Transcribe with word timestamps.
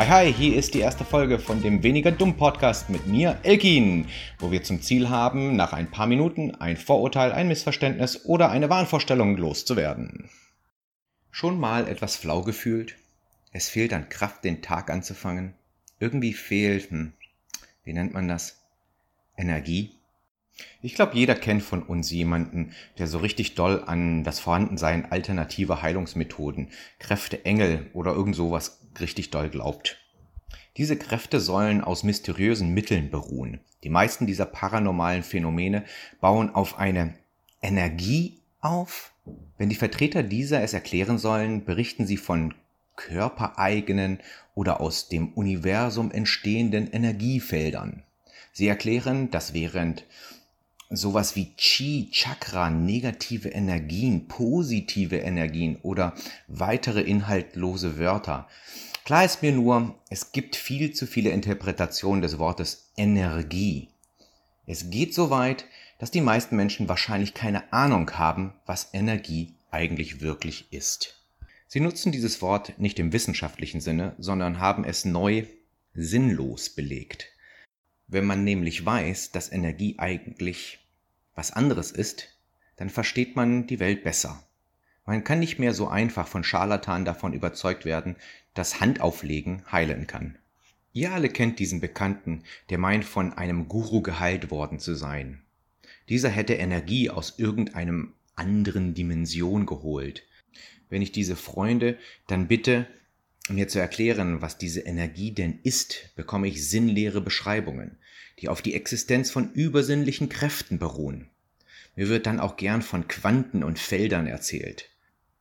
Hi, 0.00 0.06
hi, 0.06 0.32
hier 0.32 0.56
ist 0.56 0.72
die 0.72 0.80
erste 0.80 1.04
Folge 1.04 1.38
von 1.38 1.60
dem 1.60 1.82
Weniger 1.82 2.10
Dumm 2.10 2.38
Podcast 2.38 2.88
mit 2.88 3.06
mir, 3.06 3.38
Elkin, 3.42 4.06
wo 4.38 4.50
wir 4.50 4.62
zum 4.62 4.80
Ziel 4.80 5.10
haben, 5.10 5.56
nach 5.56 5.74
ein 5.74 5.90
paar 5.90 6.06
Minuten 6.06 6.54
ein 6.54 6.78
Vorurteil, 6.78 7.32
ein 7.32 7.48
Missverständnis 7.48 8.24
oder 8.24 8.50
eine 8.50 8.70
Wahnvorstellung 8.70 9.36
loszuwerden. 9.36 10.30
Schon 11.30 11.60
mal 11.60 11.86
etwas 11.86 12.16
flau 12.16 12.40
gefühlt? 12.40 12.96
Es 13.52 13.68
fehlt 13.68 13.92
an 13.92 14.08
Kraft, 14.08 14.42
den 14.42 14.62
Tag 14.62 14.88
anzufangen. 14.88 15.52
Irgendwie 15.98 16.32
fehlt, 16.32 16.90
hm, 16.90 17.12
wie 17.84 17.92
nennt 17.92 18.14
man 18.14 18.26
das? 18.26 18.56
Energie? 19.36 19.90
Ich 20.80 20.94
glaube, 20.94 21.14
jeder 21.14 21.34
kennt 21.34 21.62
von 21.62 21.82
uns 21.82 22.10
jemanden, 22.10 22.72
der 22.96 23.06
so 23.06 23.18
richtig 23.18 23.54
doll 23.54 23.84
an 23.84 24.24
das 24.24 24.40
Vorhandensein 24.40 25.12
alternativer 25.12 25.82
Heilungsmethoden, 25.82 26.70
Kräfte, 26.98 27.44
Engel 27.44 27.90
oder 27.92 28.14
irgend 28.14 28.34
sowas 28.34 28.79
richtig 28.98 29.30
doll 29.30 29.48
glaubt. 29.48 29.98
Diese 30.76 30.96
Kräfte 30.96 31.40
sollen 31.40 31.82
aus 31.82 32.04
mysteriösen 32.04 32.72
Mitteln 32.72 33.10
beruhen. 33.10 33.60
Die 33.84 33.88
meisten 33.90 34.26
dieser 34.26 34.46
paranormalen 34.46 35.22
Phänomene 35.22 35.84
bauen 36.20 36.54
auf 36.54 36.78
eine 36.78 37.14
Energie 37.62 38.40
auf. 38.60 39.12
Wenn 39.58 39.68
die 39.68 39.76
Vertreter 39.76 40.22
dieser 40.22 40.62
es 40.62 40.72
erklären 40.72 41.18
sollen, 41.18 41.64
berichten 41.64 42.06
sie 42.06 42.16
von 42.16 42.54
körpereigenen 42.96 44.20
oder 44.54 44.80
aus 44.80 45.08
dem 45.08 45.32
Universum 45.32 46.10
entstehenden 46.10 46.90
Energiefeldern. 46.90 48.02
Sie 48.52 48.68
erklären, 48.68 49.30
dass 49.30 49.54
während 49.54 50.04
sowas 50.90 51.36
wie 51.36 51.54
Chi, 51.56 52.10
Chakra, 52.10 52.68
negative 52.68 53.48
Energien, 53.48 54.28
positive 54.28 55.16
Energien 55.16 55.76
oder 55.82 56.14
weitere 56.48 57.00
inhaltlose 57.00 57.98
Wörter 57.98 58.48
Klar 59.10 59.24
ist 59.24 59.42
mir 59.42 59.50
nur, 59.50 59.98
es 60.08 60.30
gibt 60.30 60.54
viel 60.54 60.92
zu 60.92 61.06
viele 61.06 61.30
Interpretationen 61.30 62.22
des 62.22 62.38
Wortes 62.38 62.92
Energie. 62.96 63.88
Es 64.66 64.90
geht 64.90 65.14
so 65.14 65.30
weit, 65.30 65.64
dass 65.98 66.12
die 66.12 66.20
meisten 66.20 66.54
Menschen 66.54 66.88
wahrscheinlich 66.88 67.34
keine 67.34 67.72
Ahnung 67.72 68.08
haben, 68.12 68.52
was 68.66 68.90
Energie 68.92 69.56
eigentlich 69.70 70.20
wirklich 70.20 70.72
ist. 70.72 71.20
Sie 71.66 71.80
nutzen 71.80 72.12
dieses 72.12 72.40
Wort 72.40 72.78
nicht 72.78 72.98
im 72.98 73.12
wissenschaftlichen 73.12 73.80
Sinne, 73.80 74.14
sondern 74.18 74.60
haben 74.60 74.84
es 74.84 75.04
neu 75.04 75.44
sinnlos 75.94 76.70
belegt. 76.70 77.26
Wenn 78.12 78.24
man 78.24 78.42
nämlich 78.42 78.84
weiß, 78.84 79.30
dass 79.30 79.52
Energie 79.52 79.94
eigentlich 79.98 80.80
was 81.36 81.52
anderes 81.52 81.92
ist, 81.92 82.36
dann 82.74 82.90
versteht 82.90 83.36
man 83.36 83.68
die 83.68 83.78
Welt 83.78 84.02
besser. 84.02 84.42
Man 85.06 85.22
kann 85.22 85.38
nicht 85.38 85.60
mehr 85.60 85.74
so 85.74 85.86
einfach 85.86 86.26
von 86.26 86.42
Scharlatanen 86.42 87.04
davon 87.04 87.32
überzeugt 87.32 87.84
werden, 87.84 88.16
dass 88.52 88.80
Handauflegen 88.80 89.62
heilen 89.70 90.08
kann. 90.08 90.36
Ihr 90.92 91.12
alle 91.12 91.28
kennt 91.28 91.60
diesen 91.60 91.80
Bekannten, 91.80 92.42
der 92.68 92.78
meint, 92.78 93.04
von 93.04 93.32
einem 93.32 93.68
Guru 93.68 94.02
geheilt 94.02 94.50
worden 94.50 94.80
zu 94.80 94.96
sein. 94.96 95.42
Dieser 96.08 96.30
hätte 96.30 96.54
Energie 96.54 97.10
aus 97.10 97.38
irgendeinem 97.38 98.14
anderen 98.34 98.92
Dimension 98.92 99.66
geholt. 99.66 100.24
Wenn 100.88 101.00
ich 101.00 101.12
diese 101.12 101.36
Freunde 101.36 101.96
dann 102.26 102.48
bitte, 102.48 102.88
mir 103.52 103.68
zu 103.68 103.78
erklären, 103.78 104.42
was 104.42 104.58
diese 104.58 104.80
Energie 104.80 105.32
denn 105.32 105.58
ist, 105.62 106.10
bekomme 106.16 106.48
ich 106.48 106.68
sinnleere 106.68 107.20
Beschreibungen, 107.20 107.98
die 108.40 108.48
auf 108.48 108.62
die 108.62 108.74
Existenz 108.74 109.30
von 109.30 109.52
übersinnlichen 109.52 110.28
Kräften 110.28 110.78
beruhen. 110.78 111.28
Mir 111.96 112.08
wird 112.08 112.26
dann 112.26 112.40
auch 112.40 112.56
gern 112.56 112.82
von 112.82 113.08
Quanten 113.08 113.62
und 113.62 113.78
Feldern 113.78 114.26
erzählt 114.26 114.90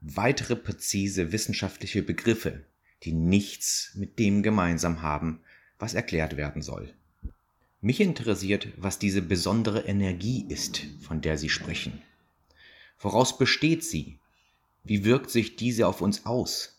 weitere 0.01 0.55
präzise 0.55 1.31
wissenschaftliche 1.31 2.03
Begriffe, 2.03 2.63
die 3.03 3.13
nichts 3.13 3.91
mit 3.95 4.19
dem 4.19 4.44
gemeinsam 4.44 5.01
haben, 5.01 5.41
was 5.78 5.94
erklärt 5.94 6.38
werden 6.38 6.61
soll. 6.61 6.94
Mich 7.81 8.01
interessiert, 8.01 8.67
was 8.78 9.00
diese 9.00 9.22
besondere 9.22 9.81
Energie 9.81 10.45
ist, 10.50 10.81
von 11.01 11.22
der 11.22 11.38
Sie 11.38 11.50
sprechen. 11.50 12.01
Woraus 13.00 13.38
besteht 13.38 13.85
sie? 13.85 14.19
Wie 14.84 15.05
wirkt 15.05 15.29
sich 15.29 15.55
diese 15.55 15.88
auf 15.88 16.01
uns 16.01 16.25
aus? 16.25 16.78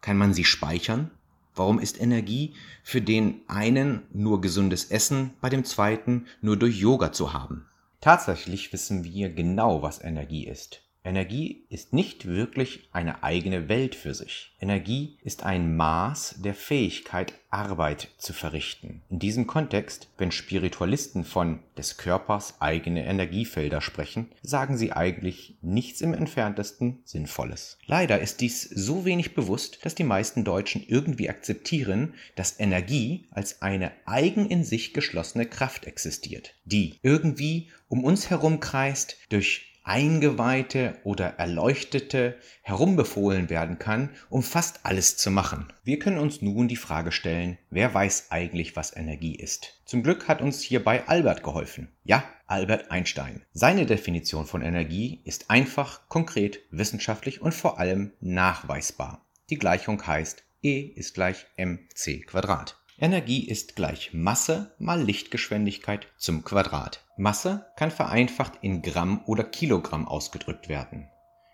Kann 0.00 0.16
man 0.16 0.32
sie 0.34 0.44
speichern? 0.44 1.10
Warum 1.54 1.78
ist 1.78 2.00
Energie 2.00 2.54
für 2.82 3.02
den 3.02 3.40
einen 3.48 4.02
nur 4.12 4.40
gesundes 4.40 4.86
Essen, 4.86 5.34
bei 5.40 5.50
dem 5.50 5.64
zweiten 5.64 6.26
nur 6.40 6.56
durch 6.56 6.78
Yoga 6.78 7.12
zu 7.12 7.32
haben? 7.32 7.66
Tatsächlich 8.00 8.72
wissen 8.72 9.04
wir 9.04 9.30
genau, 9.30 9.82
was 9.82 10.02
Energie 10.02 10.46
ist. 10.46 10.82
Energie 11.02 11.64
ist 11.70 11.92
nicht 11.92 12.26
wirklich 12.26 12.88
eine 12.92 13.22
eigene 13.22 13.68
Welt 13.68 13.94
für 13.94 14.14
sich. 14.14 14.52
Energie 14.60 15.16
ist 15.22 15.44
ein 15.44 15.76
Maß 15.76 16.36
der 16.42 16.54
Fähigkeit, 16.54 17.32
Arbeit 17.48 18.08
zu 18.18 18.32
verrichten. 18.32 19.02
In 19.08 19.18
diesem 19.18 19.46
Kontext, 19.46 20.08
wenn 20.18 20.30
Spiritualisten 20.30 21.24
von 21.24 21.60
des 21.76 21.96
Körpers 21.96 22.60
eigene 22.60 23.04
Energiefelder 23.06 23.80
sprechen, 23.80 24.28
sagen 24.42 24.76
sie 24.76 24.92
eigentlich 24.92 25.56
nichts 25.62 26.00
im 26.00 26.14
entferntesten 26.14 27.00
Sinnvolles. 27.04 27.78
Leider 27.86 28.20
ist 28.20 28.40
dies 28.40 28.62
so 28.62 29.04
wenig 29.04 29.34
bewusst, 29.34 29.84
dass 29.84 29.94
die 29.94 30.04
meisten 30.04 30.44
Deutschen 30.44 30.84
irgendwie 30.86 31.30
akzeptieren, 31.30 32.14
dass 32.36 32.60
Energie 32.60 33.26
als 33.30 33.62
eine 33.62 33.92
eigen 34.04 34.48
in 34.48 34.62
sich 34.62 34.92
geschlossene 34.92 35.46
Kraft 35.46 35.86
existiert, 35.86 36.54
die 36.64 36.98
irgendwie 37.02 37.70
um 37.88 38.04
uns 38.04 38.30
herum 38.30 38.60
kreist, 38.60 39.16
durch 39.30 39.69
Eingeweihte 39.82 40.96
oder 41.04 41.38
Erleuchtete 41.38 42.36
herumbefohlen 42.62 43.50
werden 43.50 43.78
kann, 43.78 44.10
um 44.28 44.42
fast 44.42 44.80
alles 44.84 45.16
zu 45.16 45.30
machen. 45.30 45.72
Wir 45.84 45.98
können 45.98 46.18
uns 46.18 46.42
nun 46.42 46.68
die 46.68 46.76
Frage 46.76 47.12
stellen, 47.12 47.58
wer 47.70 47.92
weiß 47.92 48.30
eigentlich, 48.30 48.76
was 48.76 48.96
Energie 48.96 49.34
ist? 49.34 49.80
Zum 49.84 50.02
Glück 50.02 50.28
hat 50.28 50.42
uns 50.42 50.62
hierbei 50.62 51.06
Albert 51.06 51.42
geholfen. 51.42 51.88
Ja, 52.04 52.24
Albert 52.46 52.90
Einstein. 52.90 53.42
Seine 53.52 53.86
Definition 53.86 54.46
von 54.46 54.62
Energie 54.62 55.20
ist 55.24 55.50
einfach, 55.50 56.08
konkret, 56.08 56.60
wissenschaftlich 56.70 57.40
und 57.40 57.54
vor 57.54 57.78
allem 57.78 58.12
nachweisbar. 58.20 59.24
Die 59.50 59.58
Gleichung 59.58 60.06
heißt 60.06 60.44
E 60.62 60.80
ist 60.80 61.14
gleich 61.14 61.46
mc 61.56 62.26
Quadrat. 62.26 62.79
Energie 63.02 63.48
ist 63.48 63.76
gleich 63.76 64.12
Masse 64.12 64.74
mal 64.78 65.02
Lichtgeschwindigkeit 65.02 66.06
zum 66.18 66.44
Quadrat. 66.44 67.02
Masse 67.16 67.64
kann 67.76 67.90
vereinfacht 67.90 68.58
in 68.60 68.82
Gramm 68.82 69.22
oder 69.24 69.42
Kilogramm 69.42 70.06
ausgedrückt 70.06 70.68
werden. 70.68 71.08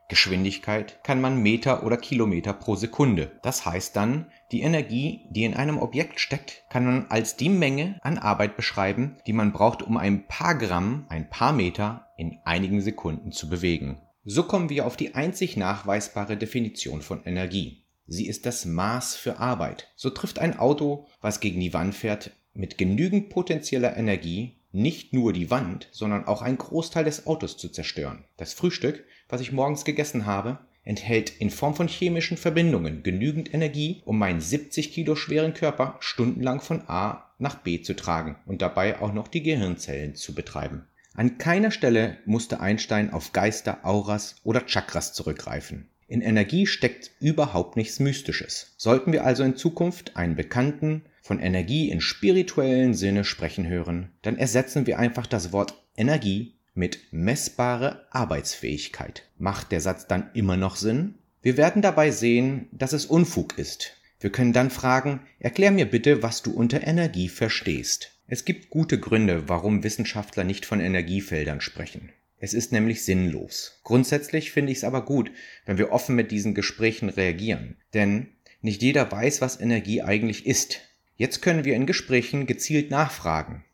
Geschwindigkeit 0.09 1.05
kann 1.05 1.21
man 1.21 1.41
Meter 1.41 1.85
oder 1.85 1.99
Kilometer 1.99 2.53
pro 2.53 2.75
Sekunde. 2.75 3.39
Das 3.43 3.65
heißt 3.65 3.95
dann, 3.95 4.27
die 4.51 4.63
Energie, 4.63 5.27
die 5.31 5.45
in 5.45 5.55
einem 5.55 5.79
Objekt 5.79 6.19
steckt, 6.19 6.65
kann 6.69 6.85
man 6.85 7.07
als 7.11 7.37
die 7.37 7.49
Menge 7.49 8.01
an 8.03 8.19
Arbeit 8.19 8.57
beschreiben, 8.57 9.17
die 9.29 9.33
man 9.33 9.53
braucht, 9.53 9.83
um 9.83 9.97
ein 9.97 10.27
paar 10.27 10.57
Gramm, 10.57 11.07
ein 11.11 11.31
paar 11.31 11.53
Meter 11.53 12.09
in 12.17 12.41
einigen 12.45 12.81
Sekunden 12.81 13.31
zu 13.31 13.49
bewegen. 13.49 14.01
So 14.25 14.43
kommen 14.43 14.69
wir 14.69 14.85
auf 14.85 14.97
die 14.97 15.15
einzig 15.15 15.57
nachweisbare 15.57 16.37
Definition 16.37 17.03
von 17.03 17.23
Energie. 17.25 17.86
Sie 18.07 18.27
ist 18.27 18.47
das 18.47 18.65
Maß 18.65 19.17
für 19.17 19.39
Arbeit. 19.39 19.93
So 19.97 20.11
trifft 20.11 20.39
ein 20.39 20.59
Auto, 20.59 21.07
was 21.21 21.41
gegen 21.41 21.61
die 21.61 21.75
Wand 21.75 21.95
fährt, 21.95 22.31
mit 22.55 22.79
genügend 22.79 23.31
potenzieller 23.31 23.97
Energie 23.97 24.57
nicht 24.73 25.13
nur 25.13 25.33
die 25.33 25.51
Wand, 25.51 25.89
sondern 25.91 26.27
auch 26.27 26.43
einen 26.43 26.59
Großteil 26.59 27.05
des 27.05 27.27
Autos 27.27 27.57
zu 27.57 27.69
zerstören. 27.69 28.25
Das 28.37 28.53
Frühstück, 28.53 29.05
was 29.29 29.41
ich 29.41 29.53
morgens 29.53 29.85
gegessen 29.85 30.27
habe, 30.27 30.59
enthält 30.85 31.31
in 31.31 31.51
Form 31.51 31.75
von 31.75 31.89
chemischen 31.89 32.37
Verbindungen 32.37 33.03
genügend 33.03 33.53
Energie, 33.53 34.03
um 34.05 34.19
meinen 34.19 34.41
70 34.41 34.93
Kilo 34.93 35.17
schweren 35.17 35.55
Körper 35.55 35.97
stundenlang 36.01 36.61
von 36.61 36.83
A 36.89 37.33
nach 37.39 37.57
B 37.57 37.83
zu 37.83 37.97
tragen 37.97 38.37
und 38.47 38.63
dabei 38.63 39.01
auch 39.01 39.13
noch 39.13 39.29
die 39.29 39.43
Gehirnzellen 39.43 40.15
zu 40.15 40.35
betreiben. 40.35 40.87
An 41.15 41.39
keiner 41.39 41.71
Stelle 41.71 42.19
musste 42.27 42.61
Einstein 42.61 43.13
auf 43.13 43.33
Geister, 43.33 43.79
Auras 43.85 44.37
oder 44.45 44.67
Chakras 44.67 45.13
zurückgreifen. 45.13 45.89
In 46.09 46.21
Energie 46.21 46.67
steckt 46.67 47.11
überhaupt 47.21 47.77
nichts 47.77 47.99
Mystisches. 47.99 48.75
Sollten 48.77 49.13
wir 49.13 49.25
also 49.25 49.43
in 49.43 49.57
Zukunft 49.57 50.17
einen 50.17 50.37
Bekannten 50.37 51.03
von 51.21 51.41
Energie 51.41 51.91
in 51.91 52.01
spirituellen 52.01 52.95
Sinne 52.95 53.25
sprechen 53.25 53.67
hören, 53.67 54.13
dann 54.23 54.39
ersetzen 54.39 54.87
wir 54.87 55.01
einfach 55.01 55.27
das 55.27 55.53
Wort 55.53 55.75
Energie 55.97 56.55
mit 56.75 57.01
messbare 57.11 58.07
Arbeitsfähigkeit. 58.11 59.25
Macht 59.37 59.73
der 59.73 59.81
Satz 59.81 60.07
dann 60.07 60.31
immer 60.35 60.57
noch 60.57 60.77
Sinn? 60.77 61.15
Wir 61.43 61.57
werden 61.57 61.83
dabei 61.83 62.13
sehen, 62.13 62.69
dass 62.71 62.93
es 62.93 63.07
Unfug 63.07 63.59
ist. 63.59 63.97
Wir 64.21 64.31
können 64.31 64.53
dann 64.53 64.71
fragen, 64.71 65.21
erklär 65.41 65.73
mir 65.73 65.87
bitte, 65.87 66.23
was 66.23 66.43
du 66.43 66.53
unter 66.53 66.87
Energie 66.87 67.29
verstehst. 67.29 68.13
Es 68.29 68.45
gibt 68.45 68.71
gute 68.71 68.99
Gründe, 68.99 69.49
warum 69.49 69.85
Wissenschaftler 69.85 70.45
nicht 70.45 70.67
von 70.67 70.81
Energiefeldern 70.81 71.61
sprechen. 71.61 72.11
Es 72.39 72.53
ist 72.53 72.71
nämlich 72.71 73.05
sinnlos. 73.05 73.81
Grundsätzlich 73.83 74.53
finde 74.53 74.73
ich 74.73 74.79
es 74.79 74.85
aber 74.85 75.05
gut, 75.05 75.31
wenn 75.65 75.79
wir 75.79 75.93
offen 75.93 76.15
mit 76.15 76.31
diesen 76.31 76.55
Gesprächen 76.55 77.09
reagieren. 77.09 77.77
Denn 77.95 78.29
nicht 78.61 78.83
jeder 78.83 79.11
weiß, 79.11 79.41
was 79.41 79.61
Energie 79.61 80.03
eigentlich 80.03 80.47
ist. 80.47 80.81
Jetzt 81.17 81.41
können 81.41 81.65
wir 81.65 81.75
in 81.75 81.87
Gesprächen 81.87 82.47
gezielt 82.47 82.91
nachfragen. 82.91 83.65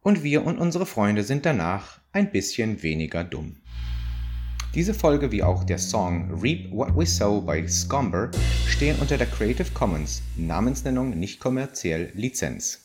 Und 0.00 0.22
wir 0.22 0.46
und 0.46 0.58
unsere 0.58 0.86
Freunde 0.86 1.24
sind 1.24 1.44
danach 1.44 2.00
ein 2.12 2.30
bisschen 2.30 2.82
weniger 2.82 3.22
dumm. 3.22 3.56
Diese 4.74 4.94
Folge 4.94 5.32
wie 5.32 5.42
auch 5.42 5.64
der 5.64 5.78
Song 5.78 6.40
Reap 6.40 6.70
What 6.70 6.96
We 6.96 7.06
Sow 7.06 7.40
bei 7.44 7.66
Scomber 7.66 8.30
stehen 8.66 8.98
unter 8.98 9.16
der 9.16 9.26
Creative 9.26 9.70
Commons 9.72 10.22
Namensnennung 10.36 11.18
nicht 11.18 11.40
kommerziell 11.40 12.10
Lizenz. 12.14 12.82